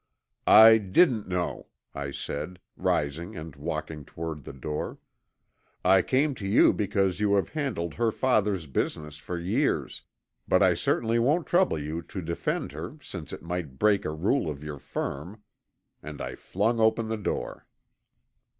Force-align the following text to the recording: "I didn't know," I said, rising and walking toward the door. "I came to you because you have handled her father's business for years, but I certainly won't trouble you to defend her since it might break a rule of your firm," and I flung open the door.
"I 0.47 0.79
didn't 0.79 1.27
know," 1.27 1.67
I 1.93 2.09
said, 2.09 2.57
rising 2.75 3.35
and 3.37 3.55
walking 3.55 4.03
toward 4.03 4.45
the 4.45 4.51
door. 4.51 4.97
"I 5.85 6.01
came 6.01 6.33
to 6.41 6.47
you 6.47 6.73
because 6.73 7.19
you 7.19 7.35
have 7.35 7.49
handled 7.49 7.93
her 7.93 8.11
father's 8.11 8.65
business 8.65 9.17
for 9.17 9.37
years, 9.37 10.01
but 10.47 10.63
I 10.63 10.73
certainly 10.73 11.19
won't 11.19 11.45
trouble 11.45 11.77
you 11.77 12.01
to 12.01 12.21
defend 12.23 12.71
her 12.71 12.97
since 13.03 13.31
it 13.31 13.43
might 13.43 13.77
break 13.77 14.03
a 14.03 14.09
rule 14.09 14.49
of 14.49 14.63
your 14.63 14.79
firm," 14.79 15.43
and 16.01 16.19
I 16.19 16.33
flung 16.33 16.79
open 16.79 17.07
the 17.07 17.15
door. 17.17 17.67